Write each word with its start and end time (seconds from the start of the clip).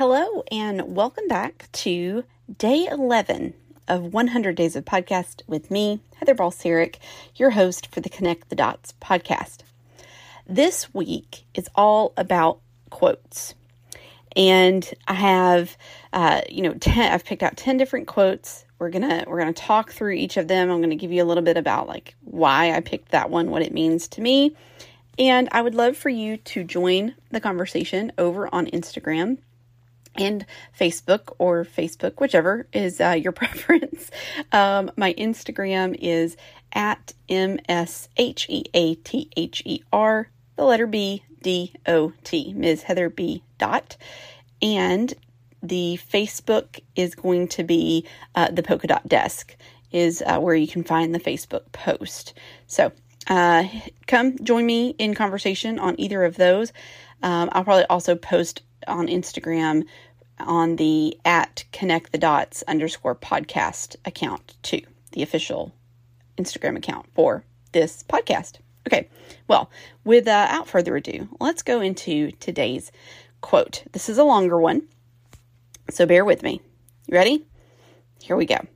Hello, 0.00 0.42
and 0.50 0.96
welcome 0.96 1.28
back 1.28 1.68
to 1.72 2.24
day 2.56 2.88
11 2.90 3.52
of 3.86 4.14
100 4.14 4.56
Days 4.56 4.74
of 4.74 4.86
Podcast 4.86 5.42
with 5.46 5.70
me, 5.70 6.00
Heather 6.16 6.34
Balseric, 6.34 6.96
your 7.36 7.50
host 7.50 7.86
for 7.92 8.00
the 8.00 8.08
Connect 8.08 8.48
the 8.48 8.56
Dots 8.56 8.94
podcast. 8.98 9.58
This 10.46 10.94
week 10.94 11.44
is 11.52 11.68
all 11.74 12.14
about 12.16 12.60
quotes. 12.88 13.54
And 14.34 14.90
I 15.06 15.12
have, 15.12 15.76
uh, 16.14 16.40
you 16.48 16.62
know, 16.62 16.72
10, 16.72 17.12
I've 17.12 17.26
picked 17.26 17.42
out 17.42 17.58
10 17.58 17.76
different 17.76 18.06
quotes. 18.06 18.64
We're 18.78 18.88
gonna 18.88 19.24
we're 19.26 19.40
gonna 19.40 19.52
talk 19.52 19.92
through 19.92 20.14
each 20.14 20.38
of 20.38 20.48
them. 20.48 20.70
I'm 20.70 20.80
gonna 20.80 20.96
give 20.96 21.12
you 21.12 21.22
a 21.22 21.28
little 21.28 21.44
bit 21.44 21.58
about 21.58 21.88
like 21.88 22.14
why 22.22 22.72
I 22.72 22.80
picked 22.80 23.10
that 23.10 23.28
one, 23.28 23.50
what 23.50 23.60
it 23.60 23.74
means 23.74 24.08
to 24.08 24.22
me, 24.22 24.56
and 25.18 25.50
I 25.52 25.60
would 25.60 25.74
love 25.74 25.94
for 25.94 26.08
you 26.08 26.38
to 26.38 26.64
join 26.64 27.16
the 27.30 27.40
conversation 27.40 28.12
over 28.16 28.48
on 28.50 28.64
Instagram 28.68 29.36
and 30.16 30.44
Facebook 30.78 31.34
or 31.38 31.64
Facebook, 31.64 32.20
whichever 32.20 32.66
is 32.72 33.00
uh, 33.00 33.10
your 33.10 33.32
preference. 33.40 34.10
Um, 34.52 34.90
my 34.96 35.14
Instagram 35.14 35.96
is 35.98 36.36
at 36.72 37.12
M 37.28 37.58
S 37.68 38.08
H 38.16 38.46
E 38.48 38.64
A 38.74 38.94
T 38.96 39.30
H 39.36 39.62
E 39.64 39.82
R, 39.92 40.28
the 40.56 40.64
letter 40.64 40.86
B 40.86 41.24
D 41.42 41.74
O 41.86 42.12
T, 42.24 42.52
Ms. 42.54 42.82
Heather 42.82 43.08
B. 43.08 43.42
Dot. 43.58 43.96
And 44.62 45.12
the 45.62 45.98
Facebook 46.10 46.80
is 46.96 47.14
going 47.14 47.48
to 47.48 47.64
be 47.64 48.06
uh, 48.34 48.50
the 48.50 48.62
Polka 48.62 48.86
Dot 48.86 49.08
Desk, 49.08 49.56
is 49.92 50.22
uh, 50.26 50.38
where 50.38 50.54
you 50.54 50.66
can 50.66 50.84
find 50.84 51.14
the 51.14 51.20
Facebook 51.20 51.72
post. 51.72 52.34
So 52.66 52.92
uh, 53.26 53.64
come 54.06 54.38
join 54.42 54.66
me 54.66 54.94
in 54.98 55.14
conversation 55.14 55.78
on 55.78 55.98
either 55.98 56.24
of 56.24 56.36
those. 56.36 56.72
Um, 57.22 57.50
I'll 57.52 57.64
probably 57.64 57.84
also 57.84 58.14
post 58.14 58.62
on 58.86 59.06
Instagram 59.06 59.84
on 60.38 60.76
the 60.76 61.18
at 61.24 61.64
connect 61.72 62.12
the 62.12 62.18
dots 62.18 62.64
underscore 62.66 63.14
podcast 63.14 63.96
account 64.04 64.56
too, 64.62 64.82
the 65.12 65.22
official 65.22 65.72
Instagram 66.38 66.76
account 66.76 67.06
for 67.14 67.44
this 67.72 68.02
podcast. 68.08 68.58
Okay, 68.86 69.08
well, 69.46 69.70
without 70.04 70.66
further 70.66 70.96
ado, 70.96 71.28
let's 71.38 71.62
go 71.62 71.80
into 71.80 72.30
today's 72.32 72.90
quote. 73.40 73.84
This 73.92 74.08
is 74.08 74.18
a 74.18 74.24
longer 74.24 74.58
one, 74.58 74.82
so 75.90 76.06
bear 76.06 76.24
with 76.24 76.42
me. 76.42 76.60
You 77.06 77.14
ready? 77.14 77.44
Here 78.22 78.36
we 78.36 78.46
go. 78.46 78.66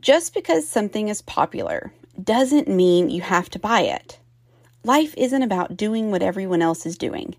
Just 0.00 0.34
because 0.34 0.68
something 0.68 1.08
is 1.08 1.22
popular 1.22 1.92
doesn't 2.22 2.68
mean 2.68 3.10
you 3.10 3.22
have 3.22 3.48
to 3.50 3.58
buy 3.58 3.80
it. 3.82 4.18
Life 4.84 5.14
isn't 5.16 5.42
about 5.42 5.76
doing 5.76 6.10
what 6.10 6.22
everyone 6.22 6.60
else 6.62 6.84
is 6.84 6.98
doing, 6.98 7.36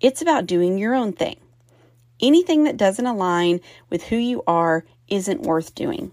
it's 0.00 0.22
about 0.22 0.46
doing 0.46 0.78
your 0.78 0.94
own 0.94 1.12
thing. 1.12 1.36
Anything 2.20 2.64
that 2.64 2.76
doesn't 2.76 3.06
align 3.06 3.60
with 3.90 4.04
who 4.04 4.16
you 4.16 4.42
are 4.46 4.84
isn't 5.08 5.42
worth 5.42 5.74
doing. 5.74 6.12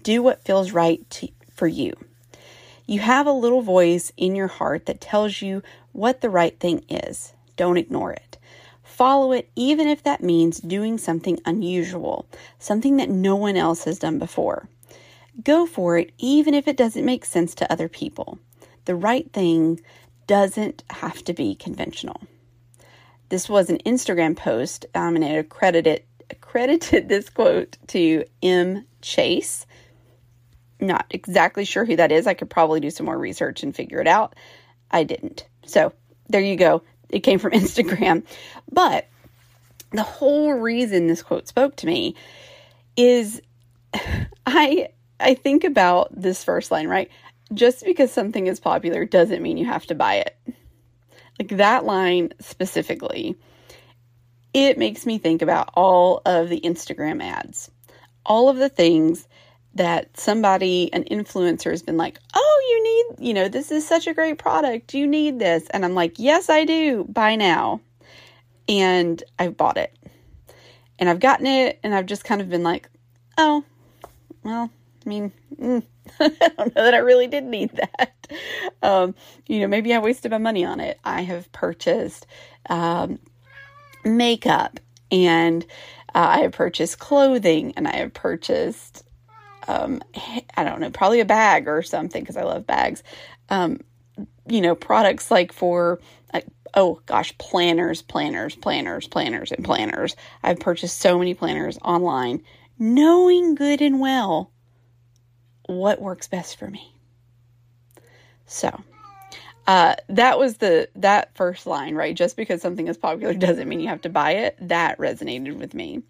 Do 0.00 0.22
what 0.22 0.44
feels 0.44 0.72
right 0.72 1.08
to, 1.10 1.28
for 1.52 1.66
you. 1.66 1.94
You 2.86 3.00
have 3.00 3.26
a 3.26 3.32
little 3.32 3.62
voice 3.62 4.12
in 4.16 4.34
your 4.34 4.48
heart 4.48 4.86
that 4.86 5.00
tells 5.00 5.40
you 5.40 5.62
what 5.92 6.20
the 6.20 6.30
right 6.30 6.58
thing 6.58 6.84
is. 6.88 7.32
Don't 7.56 7.78
ignore 7.78 8.12
it. 8.12 8.36
Follow 8.82 9.32
it, 9.32 9.48
even 9.56 9.88
if 9.88 10.02
that 10.02 10.22
means 10.22 10.60
doing 10.60 10.98
something 10.98 11.40
unusual, 11.46 12.26
something 12.58 12.96
that 12.98 13.10
no 13.10 13.34
one 13.34 13.56
else 13.56 13.84
has 13.84 13.98
done 13.98 14.18
before. 14.18 14.68
Go 15.42 15.66
for 15.66 15.98
it, 15.98 16.12
even 16.18 16.54
if 16.54 16.68
it 16.68 16.76
doesn't 16.76 17.04
make 17.04 17.24
sense 17.24 17.54
to 17.56 17.72
other 17.72 17.88
people. 17.88 18.38
The 18.84 18.94
right 18.94 19.32
thing 19.32 19.80
doesn't 20.26 20.84
have 20.90 21.24
to 21.24 21.32
be 21.32 21.54
conventional. 21.54 22.20
This 23.34 23.48
was 23.48 23.68
an 23.68 23.78
Instagram 23.78 24.36
post, 24.36 24.86
um, 24.94 25.16
and 25.16 25.24
it 25.24 25.36
accredited 25.36 26.04
accredited 26.30 27.08
this 27.08 27.28
quote 27.28 27.76
to 27.88 28.22
M. 28.44 28.86
Chase. 29.02 29.66
Not 30.78 31.06
exactly 31.10 31.64
sure 31.64 31.84
who 31.84 31.96
that 31.96 32.12
is. 32.12 32.28
I 32.28 32.34
could 32.34 32.48
probably 32.48 32.78
do 32.78 32.90
some 32.90 33.06
more 33.06 33.18
research 33.18 33.64
and 33.64 33.74
figure 33.74 34.00
it 34.00 34.06
out. 34.06 34.36
I 34.92 35.02
didn't. 35.02 35.48
So 35.66 35.92
there 36.28 36.42
you 36.42 36.54
go. 36.54 36.84
It 37.08 37.24
came 37.24 37.40
from 37.40 37.50
Instagram. 37.54 38.24
But 38.70 39.08
the 39.90 40.04
whole 40.04 40.52
reason 40.52 41.08
this 41.08 41.24
quote 41.24 41.48
spoke 41.48 41.74
to 41.78 41.88
me 41.88 42.14
is 42.96 43.42
I 44.46 44.90
I 45.18 45.34
think 45.34 45.64
about 45.64 46.08
this 46.14 46.44
first 46.44 46.70
line, 46.70 46.86
right? 46.86 47.10
Just 47.52 47.84
because 47.84 48.12
something 48.12 48.46
is 48.46 48.60
popular 48.60 49.04
doesn't 49.04 49.42
mean 49.42 49.56
you 49.56 49.66
have 49.66 49.86
to 49.86 49.96
buy 49.96 50.18
it. 50.18 50.36
Like 51.38 51.48
that 51.56 51.84
line 51.84 52.32
specifically, 52.40 53.36
it 54.52 54.78
makes 54.78 55.04
me 55.04 55.18
think 55.18 55.42
about 55.42 55.70
all 55.74 56.22
of 56.24 56.48
the 56.48 56.60
Instagram 56.60 57.22
ads, 57.22 57.70
all 58.24 58.48
of 58.48 58.56
the 58.56 58.68
things 58.68 59.26
that 59.74 60.16
somebody, 60.16 60.92
an 60.92 61.04
influencer, 61.04 61.70
has 61.70 61.82
been 61.82 61.96
like, 61.96 62.18
oh, 62.34 62.62
you 62.68 63.18
need, 63.18 63.28
you 63.28 63.34
know, 63.34 63.48
this 63.48 63.72
is 63.72 63.86
such 63.86 64.06
a 64.06 64.14
great 64.14 64.38
product. 64.38 64.94
You 64.94 65.06
need 65.06 65.40
this. 65.40 65.66
And 65.70 65.84
I'm 65.84 65.94
like, 65.94 66.18
yes, 66.18 66.48
I 66.48 66.64
do. 66.64 67.04
Buy 67.08 67.34
now. 67.34 67.80
And 68.68 69.22
I've 69.38 69.56
bought 69.56 69.76
it. 69.76 69.92
And 71.00 71.08
I've 71.08 71.18
gotten 71.18 71.46
it. 71.46 71.80
And 71.82 71.92
I've 71.92 72.06
just 72.06 72.24
kind 72.24 72.40
of 72.40 72.48
been 72.48 72.62
like, 72.62 72.88
oh, 73.36 73.64
well, 74.44 74.70
I 75.04 75.08
mean, 75.08 75.32
mm, 75.54 75.82
I 76.20 76.28
don't 76.56 76.74
know 76.74 76.84
that 76.84 76.94
I 76.94 76.98
really 76.98 77.26
did 77.26 77.44
need 77.44 77.70
that. 77.72 78.28
Um, 78.82 79.14
you 79.46 79.60
know, 79.60 79.68
maybe 79.68 79.92
I 79.94 79.98
wasted 79.98 80.30
my 80.30 80.38
money 80.38 80.64
on 80.64 80.80
it. 80.80 80.98
I 81.04 81.22
have 81.22 81.50
purchased 81.52 82.26
um, 82.68 83.18
makeup 84.04 84.80
and 85.10 85.64
uh, 86.14 86.26
I 86.36 86.38
have 86.40 86.52
purchased 86.52 86.98
clothing 86.98 87.74
and 87.76 87.86
I 87.86 87.96
have 87.96 88.14
purchased, 88.14 89.04
um, 89.68 90.02
I 90.56 90.64
don't 90.64 90.80
know, 90.80 90.90
probably 90.90 91.20
a 91.20 91.24
bag 91.24 91.68
or 91.68 91.82
something 91.82 92.22
because 92.22 92.36
I 92.36 92.42
love 92.42 92.66
bags. 92.66 93.02
Um, 93.50 93.80
you 94.46 94.60
know, 94.60 94.74
products 94.74 95.30
like 95.30 95.52
for, 95.52 96.00
oh 96.74 97.00
gosh, 97.06 97.36
planners, 97.38 98.02
planners, 98.02 98.54
planners, 98.54 99.08
planners, 99.08 99.52
and 99.52 99.64
planners. 99.64 100.16
I've 100.42 100.60
purchased 100.60 100.98
so 100.98 101.18
many 101.18 101.34
planners 101.34 101.78
online, 101.82 102.42
knowing 102.78 103.54
good 103.54 103.80
and 103.80 104.00
well 104.00 104.50
what 105.66 106.00
works 106.00 106.28
best 106.28 106.58
for 106.58 106.68
me. 106.68 106.92
So, 108.46 108.82
uh, 109.66 109.94
that 110.08 110.38
was 110.38 110.58
the 110.58 110.88
that 110.96 111.34
first 111.34 111.66
line, 111.66 111.94
right? 111.94 112.14
Just 112.14 112.36
because 112.36 112.60
something 112.60 112.88
is 112.88 112.98
popular 112.98 113.34
doesn't 113.34 113.68
mean 113.68 113.80
you 113.80 113.88
have 113.88 114.02
to 114.02 114.08
buy 114.08 114.32
it. 114.32 114.56
That 114.60 114.98
resonated 114.98 115.58
with 115.58 115.74
me, 115.74 116.02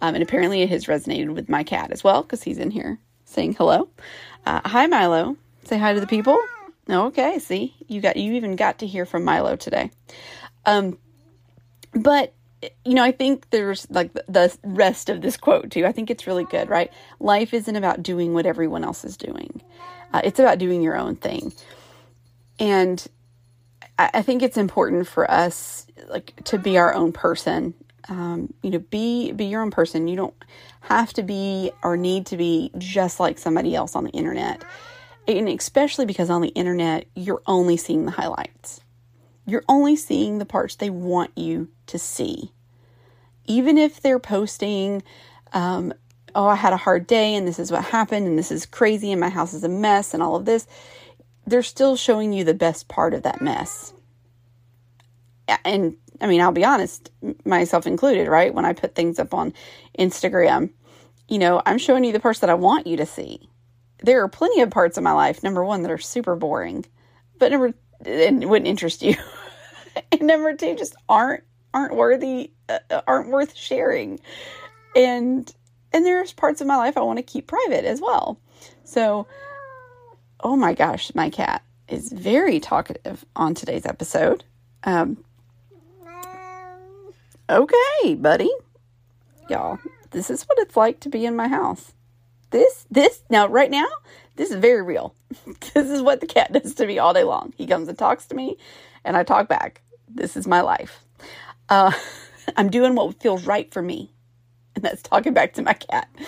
um, 0.00 0.14
and 0.14 0.22
apparently 0.22 0.62
it 0.62 0.70
has 0.70 0.86
resonated 0.86 1.34
with 1.34 1.48
my 1.48 1.62
cat 1.62 1.92
as 1.92 2.02
well 2.02 2.22
because 2.22 2.42
he's 2.42 2.58
in 2.58 2.70
here 2.70 2.98
saying 3.24 3.54
hello. 3.54 3.88
Uh, 4.44 4.60
hi, 4.64 4.86
Milo. 4.86 5.36
Say 5.64 5.78
hi 5.78 5.92
to 5.92 6.00
the 6.00 6.06
people. 6.06 6.38
Okay, 6.88 7.38
see 7.38 7.74
you 7.86 8.00
got 8.00 8.16
you 8.16 8.32
even 8.32 8.56
got 8.56 8.80
to 8.80 8.86
hear 8.86 9.06
from 9.06 9.24
Milo 9.24 9.54
today. 9.56 9.90
Um, 10.66 10.98
but 11.92 12.34
you 12.84 12.94
know, 12.94 13.02
I 13.02 13.12
think 13.12 13.50
there's 13.50 13.88
like 13.90 14.12
the 14.12 14.56
rest 14.62 15.08
of 15.08 15.22
this 15.22 15.36
quote 15.36 15.70
too. 15.70 15.86
I 15.86 15.92
think 15.92 16.10
it's 16.10 16.26
really 16.26 16.44
good, 16.44 16.68
right? 16.68 16.92
Life 17.18 17.54
isn't 17.54 17.74
about 17.74 18.02
doing 18.02 18.34
what 18.34 18.46
everyone 18.46 18.84
else 18.84 19.04
is 19.04 19.16
doing. 19.16 19.62
Uh, 20.12 20.20
it's 20.24 20.38
about 20.38 20.58
doing 20.58 20.82
your 20.82 20.96
own 20.96 21.16
thing. 21.16 21.52
And 22.58 23.04
I, 23.98 24.10
I, 24.14 24.22
think 24.22 24.42
it's 24.42 24.58
important 24.58 25.06
for 25.06 25.30
us 25.30 25.86
like 26.08 26.34
to 26.44 26.58
be 26.58 26.76
our 26.76 26.92
own 26.92 27.12
person. 27.12 27.74
Um, 28.08 28.52
you 28.62 28.70
know, 28.70 28.78
be 28.78 29.32
be 29.32 29.46
your 29.46 29.62
own 29.62 29.70
person. 29.70 30.08
You 30.08 30.16
don't 30.16 30.34
have 30.80 31.12
to 31.14 31.22
be 31.22 31.70
or 31.82 31.96
need 31.96 32.26
to 32.26 32.36
be 32.36 32.72
just 32.76 33.20
like 33.20 33.38
somebody 33.38 33.74
else 33.74 33.94
on 33.94 34.04
the 34.04 34.10
internet. 34.10 34.64
And 35.28 35.48
especially 35.48 36.06
because 36.06 36.28
on 36.28 36.42
the 36.42 36.48
internet, 36.48 37.06
you're 37.14 37.42
only 37.46 37.76
seeing 37.76 38.04
the 38.04 38.10
highlights 38.10 38.80
you're 39.50 39.64
only 39.68 39.96
seeing 39.96 40.38
the 40.38 40.44
parts 40.44 40.76
they 40.76 40.90
want 40.90 41.36
you 41.36 41.68
to 41.86 41.98
see. 41.98 42.52
Even 43.46 43.78
if 43.78 44.00
they're 44.00 44.20
posting, 44.20 45.02
um, 45.52 45.92
oh, 46.34 46.46
I 46.46 46.54
had 46.54 46.72
a 46.72 46.78
hard 46.78 47.06
day 47.06 47.34
and 47.34 47.46
this 47.46 47.58
is 47.58 47.72
what 47.72 47.84
happened 47.84 48.26
and 48.26 48.38
this 48.38 48.52
is 48.52 48.66
crazy 48.66 49.10
and 49.10 49.20
my 49.20 49.28
house 49.28 49.52
is 49.52 49.64
a 49.64 49.68
mess 49.68 50.14
and 50.14 50.22
all 50.22 50.36
of 50.36 50.44
this, 50.44 50.66
they're 51.46 51.62
still 51.62 51.96
showing 51.96 52.32
you 52.32 52.44
the 52.44 52.54
best 52.54 52.88
part 52.88 53.12
of 53.14 53.22
that 53.24 53.40
mess. 53.40 53.92
And 55.64 55.96
I 56.20 56.26
mean, 56.26 56.40
I'll 56.40 56.52
be 56.52 56.64
honest, 56.64 57.10
myself 57.44 57.86
included, 57.86 58.28
right? 58.28 58.54
When 58.54 58.64
I 58.64 58.72
put 58.72 58.94
things 58.94 59.18
up 59.18 59.34
on 59.34 59.52
Instagram, 59.98 60.70
you 61.28 61.38
know, 61.38 61.62
I'm 61.66 61.78
showing 61.78 62.04
you 62.04 62.12
the 62.12 62.20
parts 62.20 62.40
that 62.40 62.50
I 62.50 62.54
want 62.54 62.86
you 62.86 62.96
to 62.98 63.06
see. 63.06 63.48
There 64.02 64.22
are 64.22 64.28
plenty 64.28 64.60
of 64.60 64.70
parts 64.70 64.96
of 64.96 65.02
my 65.02 65.12
life, 65.12 65.42
number 65.42 65.64
one, 65.64 65.82
that 65.82 65.90
are 65.90 65.98
super 65.98 66.36
boring, 66.36 66.84
but 67.38 67.50
number 67.50 67.74
and 68.04 68.48
wouldn't 68.48 68.68
interest 68.68 69.02
you. 69.02 69.14
and 70.12 70.22
number 70.22 70.54
two, 70.54 70.76
just 70.76 70.94
aren't 71.08 71.44
aren't 71.72 71.94
worthy, 71.94 72.50
uh, 72.68 73.00
aren't 73.06 73.30
worth 73.30 73.54
sharing. 73.54 74.20
And 74.96 75.52
and 75.92 76.04
there's 76.04 76.32
parts 76.32 76.60
of 76.60 76.66
my 76.66 76.76
life 76.76 76.96
I 76.96 77.02
want 77.02 77.18
to 77.18 77.22
keep 77.22 77.46
private 77.46 77.84
as 77.84 78.00
well. 78.00 78.40
So, 78.84 79.26
oh 80.40 80.56
my 80.56 80.74
gosh, 80.74 81.14
my 81.14 81.30
cat 81.30 81.62
is 81.88 82.12
very 82.12 82.60
talkative 82.60 83.24
on 83.34 83.54
today's 83.54 83.86
episode. 83.86 84.44
Um, 84.84 85.24
Okay, 87.50 88.14
buddy. 88.14 88.50
Y'all, 89.48 89.80
this 90.12 90.30
is 90.30 90.44
what 90.44 90.58
it's 90.60 90.76
like 90.76 91.00
to 91.00 91.08
be 91.08 91.26
in 91.26 91.34
my 91.34 91.48
house. 91.48 91.92
This, 92.50 92.86
this, 92.92 93.22
now, 93.28 93.48
right 93.48 93.70
now, 93.70 93.88
this 94.36 94.52
is 94.52 94.56
very 94.56 94.82
real. 94.82 95.16
this 95.74 95.90
is 95.90 96.00
what 96.00 96.20
the 96.20 96.28
cat 96.28 96.52
does 96.52 96.76
to 96.76 96.86
me 96.86 97.00
all 97.00 97.12
day 97.12 97.24
long. 97.24 97.52
He 97.56 97.66
comes 97.66 97.88
and 97.88 97.98
talks 97.98 98.26
to 98.26 98.36
me, 98.36 98.56
and 99.04 99.16
I 99.16 99.24
talk 99.24 99.48
back. 99.48 99.82
This 100.14 100.36
is 100.36 100.46
my 100.46 100.60
life. 100.60 101.04
Uh, 101.68 101.92
I'm 102.56 102.70
doing 102.70 102.94
what 102.94 103.20
feels 103.20 103.46
right 103.46 103.72
for 103.72 103.82
me, 103.82 104.12
and 104.74 104.84
that's 104.84 105.02
talking 105.02 105.34
back 105.34 105.54
to 105.54 105.62
my 105.62 105.74
cat. 105.74 106.08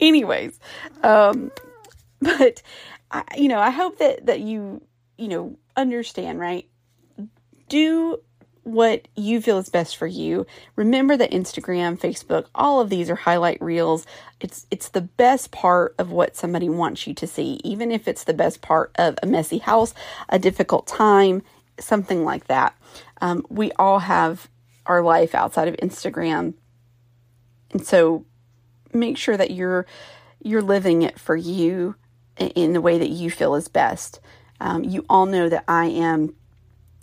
Anyways, 0.00 0.58
um, 1.02 1.50
but 2.20 2.62
I, 3.10 3.24
you 3.36 3.48
know, 3.48 3.58
I 3.60 3.70
hope 3.70 3.98
that 3.98 4.26
that 4.26 4.40
you 4.40 4.82
you 5.16 5.28
know 5.28 5.56
understand, 5.76 6.38
right? 6.38 6.68
Do 7.68 8.20
what 8.68 9.08
you 9.16 9.40
feel 9.40 9.58
is 9.58 9.70
best 9.70 9.96
for 9.96 10.06
you. 10.06 10.46
Remember 10.76 11.16
that 11.16 11.30
Instagram, 11.30 11.98
Facebook, 11.98 12.46
all 12.54 12.80
of 12.80 12.90
these 12.90 13.08
are 13.08 13.14
highlight 13.14 13.60
reels. 13.62 14.06
It's 14.40 14.66
it's 14.70 14.90
the 14.90 15.00
best 15.00 15.50
part 15.50 15.94
of 15.98 16.10
what 16.10 16.36
somebody 16.36 16.68
wants 16.68 17.06
you 17.06 17.14
to 17.14 17.26
see, 17.26 17.60
even 17.64 17.90
if 17.90 18.06
it's 18.06 18.24
the 18.24 18.34
best 18.34 18.60
part 18.60 18.92
of 18.96 19.18
a 19.22 19.26
messy 19.26 19.58
house, 19.58 19.94
a 20.28 20.38
difficult 20.38 20.86
time, 20.86 21.42
something 21.80 22.24
like 22.24 22.46
that. 22.48 22.76
Um, 23.22 23.44
we 23.48 23.72
all 23.72 24.00
have 24.00 24.48
our 24.84 25.02
life 25.02 25.34
outside 25.34 25.68
of 25.68 25.76
Instagram, 25.76 26.54
and 27.72 27.86
so 27.86 28.26
make 28.92 29.16
sure 29.16 29.36
that 29.38 29.50
you're 29.50 29.86
you're 30.42 30.62
living 30.62 31.02
it 31.02 31.18
for 31.18 31.36
you 31.36 31.96
in 32.36 32.74
the 32.74 32.80
way 32.82 32.98
that 32.98 33.10
you 33.10 33.30
feel 33.30 33.54
is 33.54 33.68
best. 33.68 34.20
Um, 34.60 34.84
you 34.84 35.06
all 35.08 35.26
know 35.26 35.48
that 35.48 35.64
I 35.66 35.86
am 35.86 36.34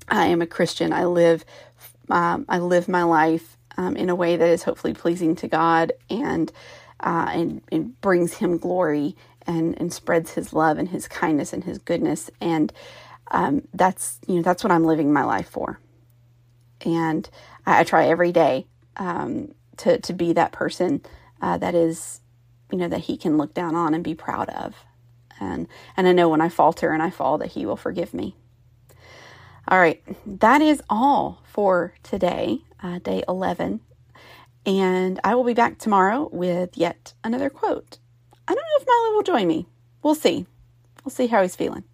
I 0.09 0.27
am 0.27 0.41
a 0.41 0.47
Christian. 0.47 0.93
I 0.93 1.05
live 1.05 1.45
um, 2.09 2.45
I 2.47 2.59
live 2.59 2.87
my 2.87 3.03
life 3.03 3.57
um, 3.77 3.97
in 3.97 4.09
a 4.09 4.15
way 4.15 4.37
that 4.37 4.47
is 4.47 4.63
hopefully 4.63 4.93
pleasing 4.93 5.35
to 5.37 5.47
God 5.47 5.93
and 6.09 6.51
uh, 6.99 7.29
and, 7.33 7.61
and 7.71 7.99
brings 8.01 8.35
Him 8.35 8.57
glory 8.57 9.15
and 9.47 9.79
and 9.79 9.91
spreads 9.93 10.31
His 10.31 10.53
love 10.53 10.77
and 10.77 10.89
His 10.89 11.07
kindness 11.07 11.53
and 11.53 11.63
His 11.63 11.79
goodness 11.79 12.29
and 12.39 12.71
um, 13.31 13.67
that's 13.73 14.19
you 14.27 14.35
know 14.35 14.41
that's 14.41 14.63
what 14.63 14.71
I'm 14.71 14.85
living 14.85 15.11
my 15.11 15.23
life 15.23 15.49
for. 15.49 15.79
And 16.81 17.29
I, 17.65 17.81
I 17.81 17.83
try 17.83 18.07
every 18.07 18.31
day 18.31 18.67
um, 18.97 19.53
to 19.77 19.99
to 19.99 20.13
be 20.13 20.33
that 20.33 20.51
person 20.51 21.01
uh, 21.41 21.57
that 21.57 21.75
is 21.75 22.21
you 22.71 22.77
know 22.77 22.87
that 22.87 23.01
He 23.01 23.17
can 23.17 23.37
look 23.37 23.53
down 23.53 23.75
on 23.75 23.93
and 23.93 24.03
be 24.03 24.15
proud 24.15 24.49
of. 24.49 24.75
And 25.39 25.67
and 25.97 26.07
I 26.07 26.11
know 26.13 26.29
when 26.29 26.41
I 26.41 26.49
falter 26.49 26.91
and 26.91 27.03
I 27.03 27.09
fall 27.09 27.37
that 27.39 27.53
He 27.53 27.65
will 27.65 27.77
forgive 27.77 28.13
me. 28.13 28.35
All 29.67 29.79
right, 29.79 30.03
that 30.27 30.61
is 30.61 30.81
all 30.89 31.41
for 31.51 31.93
today, 32.03 32.59
uh, 32.83 32.99
day 32.99 33.23
11. 33.27 33.79
And 34.67 35.19
I 35.23 35.33
will 35.33 35.43
be 35.43 35.55
back 35.55 35.79
tomorrow 35.79 36.29
with 36.31 36.77
yet 36.77 37.13
another 37.23 37.49
quote. 37.49 37.97
I 38.47 38.53
don't 38.53 38.63
know 38.63 38.81
if 38.81 38.87
Milo 38.87 39.15
will 39.15 39.23
join 39.23 39.47
me. 39.47 39.65
We'll 40.03 40.13
see. 40.13 40.45
We'll 41.03 41.11
see 41.11 41.27
how 41.27 41.41
he's 41.41 41.55
feeling. 41.55 41.83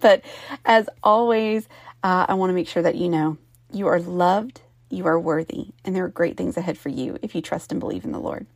But 0.00 0.24
as 0.64 0.88
always, 1.04 1.68
uh, 2.02 2.26
I 2.28 2.34
want 2.34 2.50
to 2.50 2.54
make 2.54 2.66
sure 2.66 2.82
that 2.82 2.96
you 2.96 3.08
know 3.08 3.36
you 3.72 3.86
are 3.86 4.00
loved, 4.00 4.62
you 4.88 5.06
are 5.06 5.20
worthy, 5.20 5.68
and 5.84 5.94
there 5.94 6.04
are 6.04 6.08
great 6.08 6.36
things 6.36 6.56
ahead 6.56 6.76
for 6.76 6.88
you 6.88 7.18
if 7.22 7.36
you 7.36 7.42
trust 7.42 7.70
and 7.70 7.78
believe 7.78 8.04
in 8.04 8.10
the 8.10 8.18
Lord. 8.18 8.46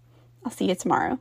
I'll 0.45 0.51
see 0.51 0.69
you 0.69 0.75
tomorrow. 0.75 1.21